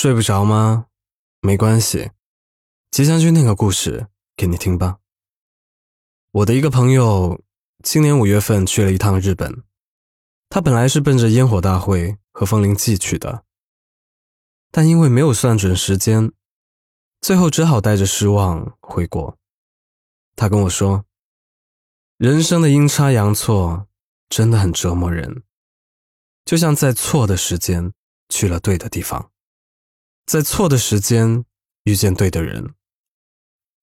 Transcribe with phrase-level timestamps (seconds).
[0.00, 0.86] 睡不着吗？
[1.40, 2.12] 没关系，
[2.88, 4.06] 即将君那个故事
[4.36, 4.98] 给你听吧。
[6.30, 7.42] 我的一个朋友
[7.82, 9.64] 今年五月份去了一趟日本，
[10.48, 13.42] 他本来是奔着烟火大会和风铃祭去的，
[14.70, 16.30] 但因为没有算准时间，
[17.20, 19.36] 最后只好带着失望回国。
[20.36, 21.06] 他跟我说，
[22.18, 23.88] 人生的阴差阳错
[24.28, 25.42] 真的很折磨人，
[26.44, 27.92] 就像在错的时间
[28.28, 29.32] 去了对的地方。
[30.28, 31.46] 在错的时间
[31.84, 32.74] 遇见对的人，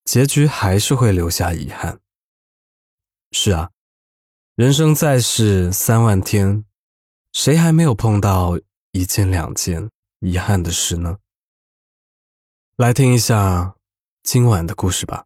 [0.03, 1.99] 结局还是会留下遗憾。
[3.31, 3.71] 是啊，
[4.53, 6.63] 人生在世三万天，
[7.33, 8.59] 谁还没有碰到
[8.91, 9.89] 一件两件
[10.19, 11.17] 遗憾的事呢？
[12.75, 13.75] 来听一下
[14.21, 15.25] 今晚的故事吧。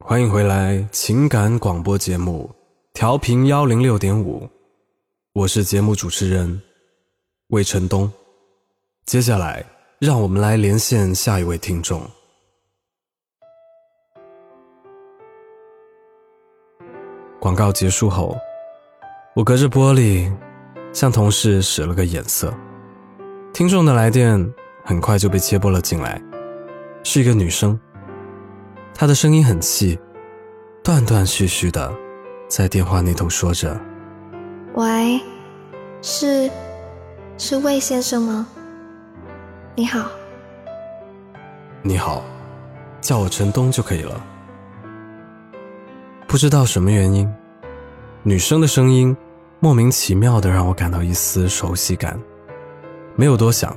[0.00, 2.52] 欢迎回来，情感广播节目，
[2.92, 4.50] 调频幺零六点五，
[5.34, 6.60] 我是节目主持人
[7.46, 8.12] 魏晨东。
[9.04, 9.64] 接下来，
[9.98, 12.00] 让我们来连线下一位听众。
[17.40, 18.38] 广告结束后，
[19.34, 20.32] 我隔着玻璃
[20.92, 22.54] 向同事使了个眼色。
[23.52, 24.54] 听众的来电
[24.84, 26.22] 很快就被接拨了进来，
[27.02, 27.78] 是一个女生，
[28.94, 29.98] 她的声音很气，
[30.82, 31.92] 断断续续的
[32.48, 33.78] 在电话那头说着
[34.74, 35.20] ：“喂，
[36.00, 36.48] 是
[37.36, 38.46] 是魏先生吗？”
[39.74, 40.06] 你好，
[41.80, 42.22] 你好，
[43.00, 44.22] 叫我陈东就可以了。
[46.28, 47.26] 不知道什么原因，
[48.22, 49.16] 女生的声音
[49.60, 52.20] 莫名其妙的让我感到一丝熟悉感。
[53.16, 53.74] 没有多想，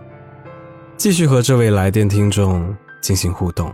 [0.97, 3.69] 继续和这位来电听众进行互动。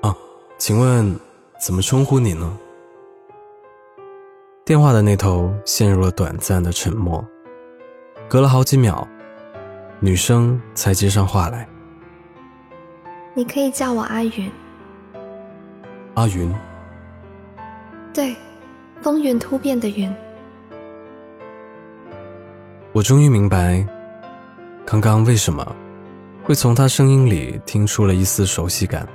[0.00, 0.14] 啊，
[0.58, 1.12] 请问
[1.60, 2.56] 怎么称呼你呢？
[4.64, 7.26] 电话的那头陷入了短暂的沉默，
[8.28, 9.06] 隔了好几秒。
[10.00, 11.68] 女生才接上话来。
[13.34, 14.50] 你可以叫我阿云。
[16.14, 16.54] 阿云。
[18.14, 18.34] 对，
[19.00, 20.12] 风云突变的云。
[22.92, 23.86] 我终于明白，
[24.84, 25.76] 刚刚为什么
[26.44, 29.06] 会从他声音里听出了一丝熟悉感。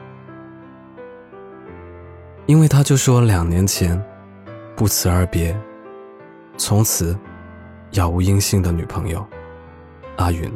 [2.46, 4.02] 因为他就是我两年前
[4.76, 5.58] 不辞而别，
[6.58, 7.18] 从此
[7.92, 9.26] 杳无音信的女朋友，
[10.18, 10.52] 阿云。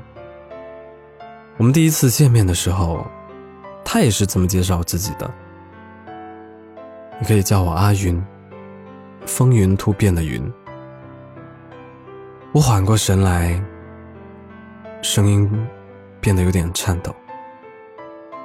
[1.57, 3.03] 我们第一次见面的时候，
[3.84, 5.28] 他也是这么介绍自己的。
[7.19, 8.23] 你可以叫我阿云，
[9.25, 10.53] 风云突变的云。
[12.51, 13.59] 我缓过神来，
[15.01, 15.68] 声音
[16.22, 17.12] 变得有点颤抖。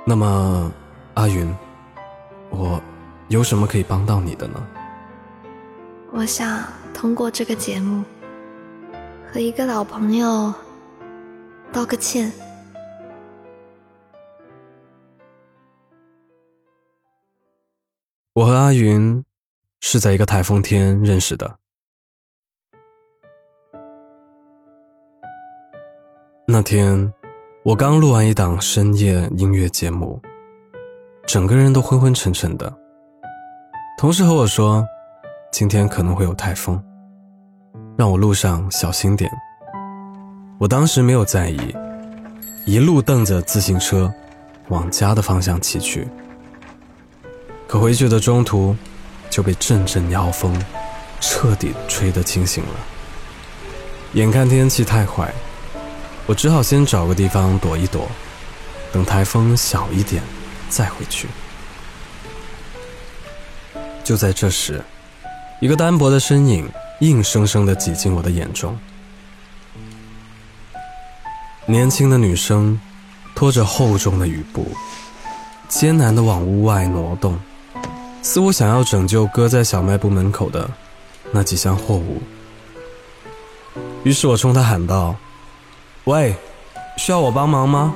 [0.06, 0.73] 那么，
[1.12, 1.55] 阿云，
[2.49, 2.81] 我
[3.29, 4.67] 有什么可以帮到你的呢？
[6.12, 8.03] 我想通过这个节目，
[9.31, 10.53] 和一个老朋友
[11.71, 12.33] 道个歉。
[18.34, 19.22] 我和阿云
[19.81, 21.59] 是在一个台风天认识的。
[26.48, 27.12] 那天，
[27.62, 30.19] 我刚录完一档深夜音乐节目，
[31.26, 32.75] 整个人都昏昏沉沉的。
[33.98, 34.82] 同事和我说，
[35.53, 36.82] 今天可能会有台风，
[37.99, 39.31] 让我路上小心点。
[40.59, 41.76] 我当时没有在意，
[42.64, 44.10] 一路蹬着自行车
[44.69, 46.09] 往家的方向骑去。
[47.72, 48.77] 可回去的中途，
[49.31, 50.55] 就被阵阵妖风
[51.22, 52.75] 彻底吹得清醒了。
[54.12, 55.33] 眼看天气太坏，
[56.27, 58.11] 我只好先找个地方躲一躲，
[58.93, 60.22] 等台风小一点
[60.69, 61.28] 再回去。
[64.05, 64.84] 就在这时，
[65.59, 66.69] 一个单薄的身影
[67.00, 68.78] 硬生生地挤进我的眼中。
[71.65, 72.78] 年轻的女生
[73.34, 74.71] 拖着厚重的雨布，
[75.71, 77.41] 艰难地往屋外挪动。
[78.22, 80.71] 似乎想要拯救搁在小卖部门口的
[81.33, 82.22] 那几箱货物，
[84.05, 85.16] 于是我冲他喊道
[86.05, 86.35] ：“喂，
[86.96, 87.93] 需要我帮忙吗？”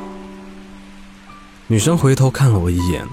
[1.69, 3.07] 女生回头看了我一眼，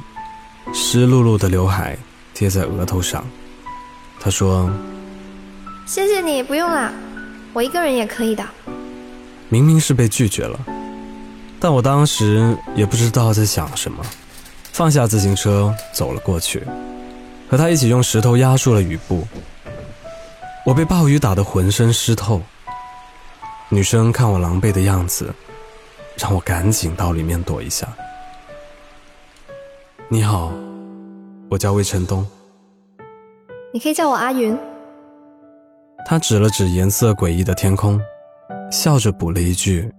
[0.74, 1.98] 湿漉漉的刘海
[2.34, 3.24] 贴在额头上，
[4.20, 4.70] 她说
[5.86, 6.92] ：“谢谢你，不用了，
[7.54, 8.44] 我一个人也可以的。”
[9.50, 10.60] 明明是被拒绝了，
[11.60, 14.04] 但我当时也不知道在想什么，
[14.72, 16.64] 放下自行车走了过去。
[17.54, 19.28] 和他一起用石头压住了雨布，
[20.66, 22.42] 我被暴雨打得浑身湿透。
[23.70, 25.32] 女生看我狼狈的样子，
[26.18, 27.88] 让我赶紧到里面躲一下。
[30.08, 30.52] 你好，
[31.48, 32.26] 我叫魏晨东。
[33.72, 34.58] 你可以叫我阿云。
[36.08, 38.02] 他指了指颜色诡异的天空，
[38.72, 39.94] 笑着补了一句：“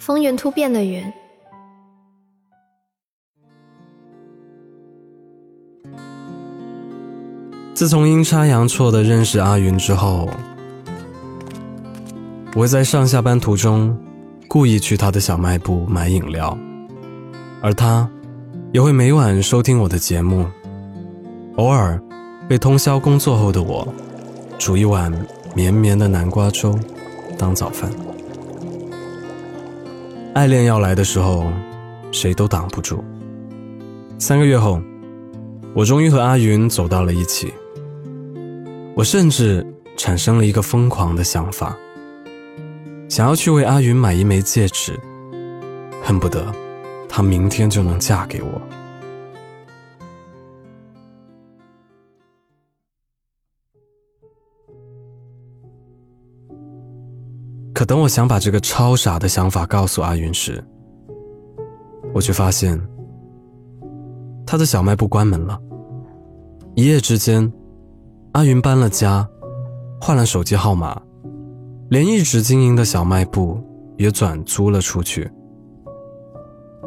[0.00, 1.04] 风云突变的云。
[7.76, 10.26] 自从阴差阳错的认识阿云之后，
[12.54, 13.94] 我会在上下班途中
[14.48, 16.56] 故意去他的小卖部买饮料，
[17.60, 18.08] 而他
[18.72, 20.46] 也会每晚收听我的节目。
[21.56, 22.00] 偶尔
[22.48, 23.86] 为通宵工作后的我
[24.56, 25.12] 煮一碗
[25.54, 26.78] 绵绵的南瓜粥
[27.36, 27.90] 当早饭。
[30.32, 31.44] 爱恋要来的时候，
[32.10, 33.04] 谁都挡不住。
[34.18, 34.80] 三个月后，
[35.74, 37.52] 我终于和阿云走到了一起。
[38.96, 39.62] 我甚至
[39.94, 41.76] 产生了一个疯狂的想法，
[43.10, 44.98] 想要去为阿云买一枚戒指，
[46.02, 46.50] 恨不得
[47.06, 48.62] 她明天就能嫁给我。
[57.74, 60.64] 可等我想把这个超傻的想法告诉阿云时，
[62.14, 62.80] 我却发现
[64.46, 65.60] 他的小卖部关门了，
[66.74, 67.52] 一夜之间。
[68.36, 69.26] 阿云搬了家，
[69.98, 71.00] 换了手机号码，
[71.88, 73.58] 连一直经营的小卖部
[73.96, 75.26] 也转租了出去。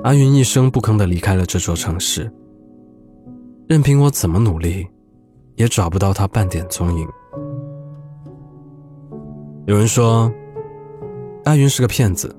[0.04, 2.32] 阿云一声不吭地离开了这座城市，
[3.68, 4.86] 任凭我怎么努力，
[5.56, 7.08] 也找不到他半点踪影。
[9.66, 10.32] 有人说，
[11.46, 12.32] 阿云是个骗子，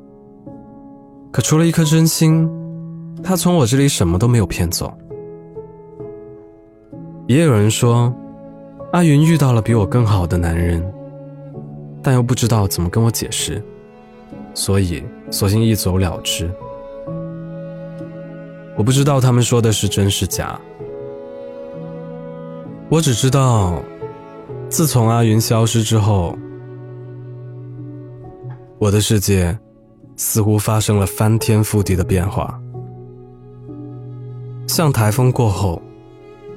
[1.32, 2.48] 可除了一颗真心，
[3.24, 4.96] 他从我这里什么都没有骗走。
[7.26, 8.14] 也有人说。
[8.92, 10.82] 阿云遇到了比我更好的男人，
[12.02, 13.62] 但又不知道怎么跟我解释，
[14.52, 16.50] 所以索性一走了之。
[18.76, 20.60] 我不知道他们说的是真是假，
[22.88, 23.80] 我只知道，
[24.68, 26.36] 自从阿云消失之后，
[28.78, 29.56] 我的世界
[30.16, 32.60] 似乎发生了翻天覆地的变化，
[34.66, 35.80] 像台风过后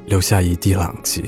[0.08, 1.24] 留下一地狼藉。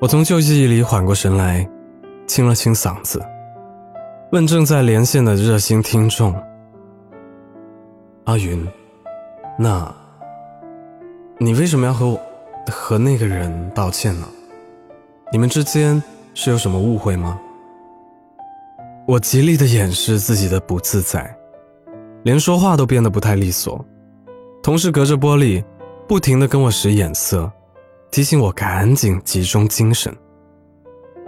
[0.00, 1.68] 我从旧记忆里缓过神来，
[2.26, 3.22] 清了清嗓子，
[4.32, 6.34] 问正在连线的热心听众
[8.24, 8.66] ：“阿云，
[9.58, 9.94] 那，
[11.36, 12.18] 你为什么要和我
[12.70, 14.26] 和那个人道歉呢？
[15.30, 16.02] 你们之间
[16.32, 17.38] 是有什么误会吗？”
[19.06, 21.36] 我极力的掩饰自己的不自在，
[22.22, 23.84] 连说话都变得不太利索。
[24.62, 25.62] 同事隔着玻璃，
[26.08, 27.52] 不停的跟我使眼色。
[28.10, 30.12] 提醒我赶紧集中精神，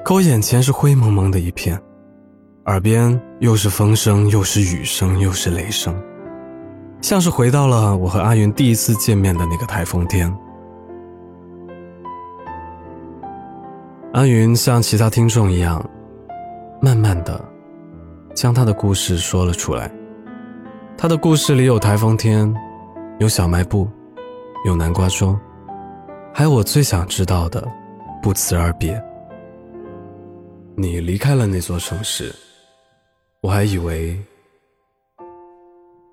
[0.05, 1.81] 可我眼前是灰蒙蒙的一片，
[2.67, 5.95] 耳边又是风声，又是雨声，又是雷声，
[7.01, 10.37] 像是回到了我和阿云第一次见面的那个台风天。
[14.13, 15.89] 阿云像其他听众一样，
[16.81, 17.41] 慢慢的
[18.35, 19.89] 将他的故事说了出来。
[20.99, 22.53] 他的故事里有台风天，
[23.21, 23.89] 有小卖部，
[24.67, 25.39] 有南瓜粥。
[26.35, 27.63] 还有我最想知道的，
[28.23, 29.01] 不辞而别。
[30.75, 32.35] 你离开了那座城市，
[33.43, 34.19] 我还以为……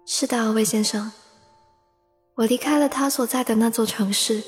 [0.06, 1.10] 是的，魏先生，
[2.36, 4.44] 我离开了他所在的那座城市。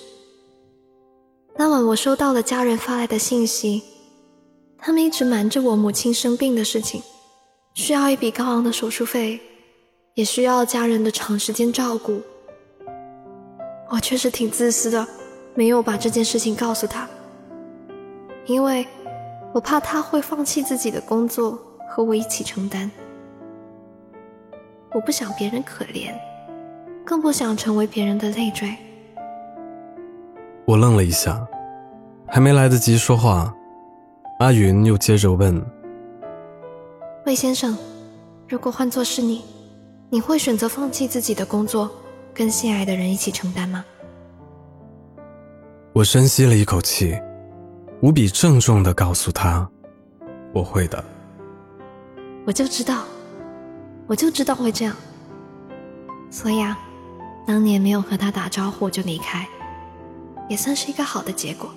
[1.56, 3.82] 那晚我收到了家人发来的信息，
[4.78, 7.02] 他们一直瞒着我母亲生病的事情，
[7.76, 9.40] 需要一笔高昂的手术费，
[10.16, 12.22] 也需要家人的长时间照顾。
[13.90, 15.08] 我确实挺自私的。
[15.54, 17.08] 没有把这件事情告诉他，
[18.46, 18.88] 因为
[19.54, 22.90] 我怕他会放弃自己的工作和我一起承担。
[24.94, 26.14] 我不想别人可怜，
[27.06, 28.76] 更不想成为别人的累赘。
[30.66, 31.46] 我愣了一下，
[32.28, 33.54] 还没来得及说话，
[34.40, 35.62] 阿云又接着问
[37.26, 37.78] ：“魏先生，
[38.48, 39.44] 如果换作是你，
[40.10, 41.92] 你会选择放弃自己的工作，
[42.34, 43.84] 跟心爱的人一起承担吗？”
[45.94, 47.20] 我深吸了一口气，
[48.02, 49.70] 无比郑重地告诉他
[50.54, 51.04] ：“我会的。”
[52.48, 53.04] 我就知道，
[54.08, 54.96] 我就知道会这样。
[56.30, 56.80] 所以啊，
[57.46, 59.46] 当年没有和他打招呼就离开，
[60.48, 61.70] 也算是一个好的结果。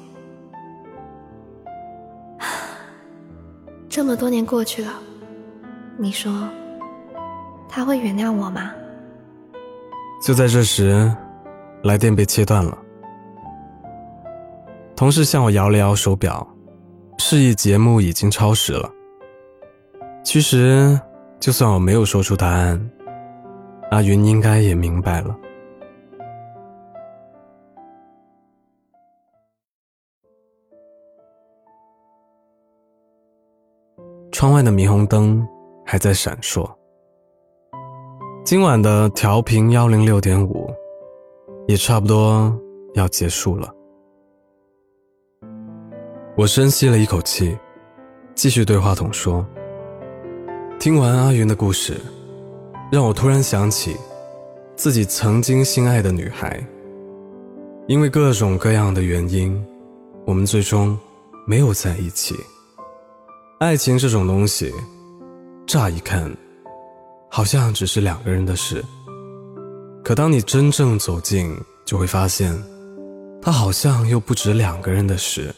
[3.91, 4.93] 这么多年过去了，
[5.99, 6.49] 你说
[7.69, 8.71] 他会原谅我吗？
[10.23, 11.13] 就在这时，
[11.83, 12.79] 来电被切断了。
[14.97, 16.47] 同事向我摇了摇手表
[17.19, 18.89] 示意节目已经超时了。
[20.23, 20.99] 其实
[21.41, 22.91] 就算我没有说出答案
[23.91, 25.37] 阿云应该也明白了。
[34.31, 35.47] 窗外的霓虹灯
[35.85, 36.69] 还在闪烁。
[38.45, 40.69] 今晚的调频幺零六点五
[41.67, 42.53] 也差不多
[42.95, 43.73] 要结束了。
[46.37, 47.57] 我深吸了一口气，
[48.35, 49.47] 继续对话筒说
[50.81, 51.95] ：“听完阿云的故事，
[52.91, 53.97] 让我突然想起
[54.75, 56.61] 自己曾经心爱的女孩。
[57.87, 59.65] 因为各种各样的原因，
[60.25, 60.99] 我们最终
[61.47, 62.35] 没有在一起。
[63.61, 64.75] 爱情这种东西，
[65.69, 66.29] 乍一看，
[67.31, 68.85] 好像只是两个人的事。
[70.03, 72.61] 可当你真正走近，就会发现，
[73.41, 75.55] 它好像又不止两个人的事。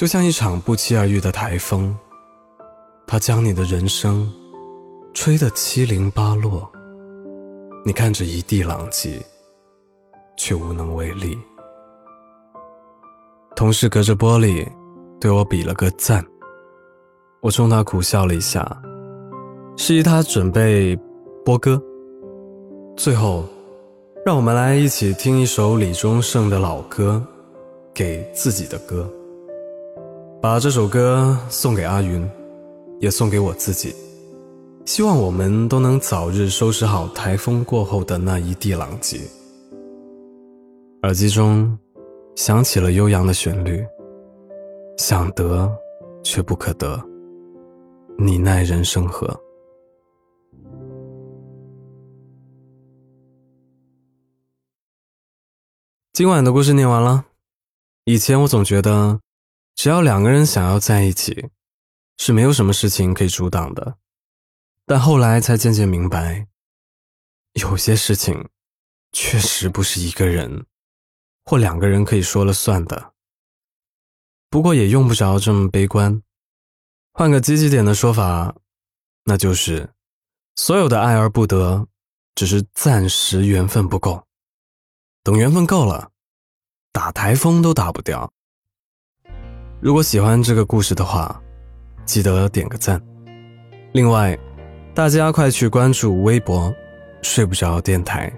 [0.00, 1.94] 就像一场不期而遇的台风，
[3.06, 4.32] 它将你的人生
[5.12, 6.66] 吹得七零八落。
[7.84, 9.22] 你看着一地狼藉。
[10.38, 11.38] 却无能为力。
[13.54, 14.66] 同事隔着玻璃
[15.20, 16.24] 对我比了个赞，
[17.42, 18.80] 我冲他苦笑了一下，
[19.76, 20.98] 示意他准备
[21.44, 21.78] 播歌。
[22.96, 23.44] 最后，
[24.24, 27.22] 让我们来一起听一首李宗盛的老歌
[27.92, 29.06] 《给自己的歌》，
[30.42, 32.26] 把这首歌送给阿云，
[32.98, 33.94] 也送给我自己，
[34.86, 39.20] 希望我们都能早日收拾好台风过后的那一地狼藉。
[41.02, 41.78] 耳机中
[42.36, 43.84] 响起了悠扬的旋律，
[44.96, 45.70] 想得
[46.22, 46.98] 却不可得，
[48.18, 49.38] 你奈人生何？
[56.14, 57.26] 今晚的故事念完了。
[58.04, 59.20] 以前我总觉得，
[59.74, 61.48] 只要两个人想要在一起，
[62.18, 63.96] 是没有什么事情可以阻挡的。
[64.86, 66.48] 但后来才渐渐明白，
[67.52, 68.48] 有些事情
[69.12, 70.66] 确实不是一个人。
[71.42, 73.12] 或两个人可以说了算的，
[74.48, 76.22] 不过也用不着这么悲观。
[77.12, 78.54] 换个积极点的说法，
[79.24, 79.92] 那就是
[80.54, 81.88] 所有的爱而不得，
[82.36, 84.28] 只是暂时缘分不够。
[85.24, 86.12] 等缘分够了，
[86.92, 88.32] 打台风都打不掉。
[89.82, 91.40] 如果喜欢这个故事的话，
[92.04, 93.00] 记得点个赞。
[93.92, 94.38] 另外，
[94.94, 96.70] 大家快去关注微博
[97.22, 98.30] “睡不着电台”，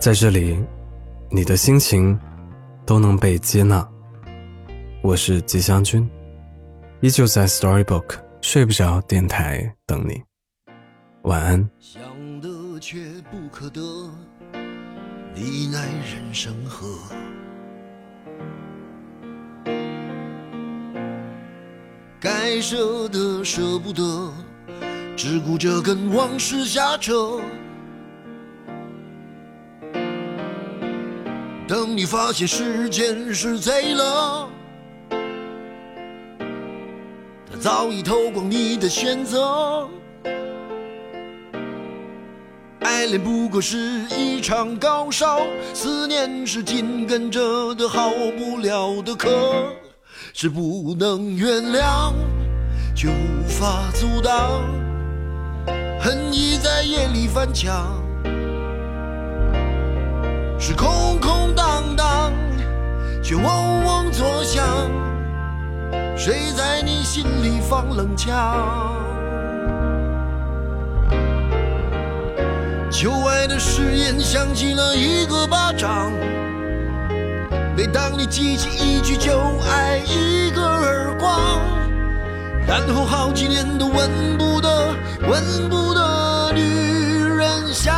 [0.00, 0.58] 在这里。
[1.30, 2.18] 你的心情
[2.86, 3.86] 都能被接纳。
[5.02, 6.08] 我是吉祥君，
[7.02, 10.22] 依旧在 Storybook 睡不着电台等你。
[11.24, 11.68] 晚安。
[11.78, 12.00] 想
[12.40, 12.96] 得却
[13.30, 13.82] 不可得，
[15.34, 16.86] 你奈人生何？
[22.50, 24.32] 该舍得舍不得，
[25.14, 27.42] 只顾着跟往事瞎扯。
[31.66, 34.48] 等你发现时间是贼了，
[37.50, 39.86] 他早已偷光你的选择。
[42.80, 43.76] 爱恋不过是
[44.08, 45.42] 一场高烧，
[45.74, 49.28] 思念是紧跟着的好不了的咳，
[50.32, 52.12] 是不能原谅，
[53.00, 54.60] 却无法阻挡，
[56.00, 58.02] 恨意在夜里翻墙。
[60.58, 62.32] 是空空荡荡，
[63.22, 64.66] 却嗡嗡作响。
[66.16, 68.92] 谁在你心里放冷枪？
[72.90, 76.10] 旧爱的誓言响起了一个巴掌。
[77.76, 79.38] 每当你记起一句就
[79.70, 81.60] 爱，一个耳光，
[82.68, 84.94] 然后好几年都闻不得，
[85.26, 86.60] 闻不得女
[87.24, 87.94] 人香。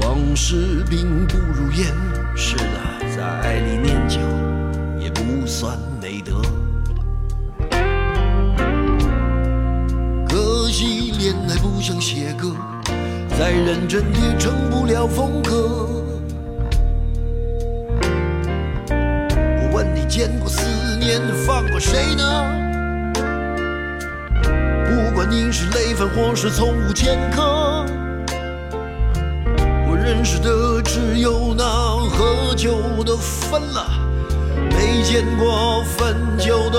[0.00, 1.92] 往事并不如烟，
[2.36, 4.20] 是的，在爱里念旧
[5.00, 6.40] 也不算美德。
[10.28, 12.52] 可惜恋爱不像写歌，
[13.36, 15.65] 再认真也成不了风格。
[20.16, 20.62] 见过思
[20.98, 22.24] 念放过谁呢？
[24.86, 27.84] 不管你是累犯或是从无前科。
[29.86, 31.64] 我认识的只有那
[32.08, 33.84] 喝酒的分了，
[34.70, 36.78] 没见过分酒的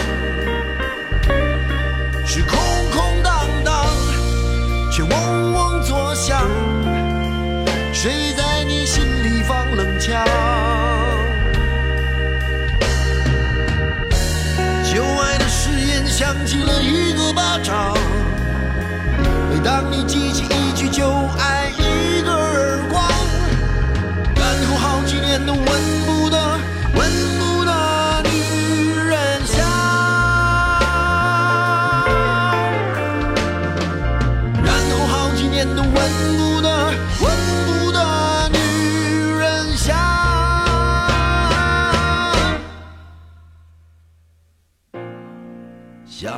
[5.81, 6.45] 坐下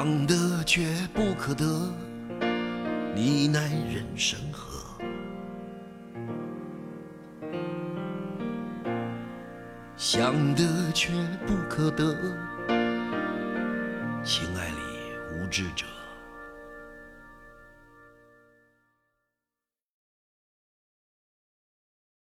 [0.04, 1.64] 想得却不可得，
[3.16, 5.02] 你奈人生何？
[9.96, 11.14] 想得却
[11.48, 12.14] 不可得，
[14.26, 14.76] 情爱里
[15.38, 15.86] 无知者。